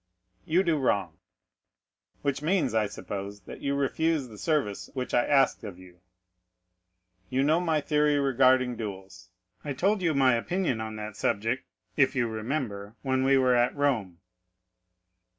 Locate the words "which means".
2.23-2.73